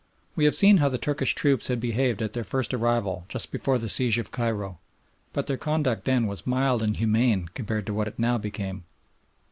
[0.35, 3.77] We have seen how the Turkish troops had behaved at their first arrival just before
[3.77, 4.79] the siege of Cairo,
[5.31, 8.85] but their conduct then was mild and humane compared to what it now became.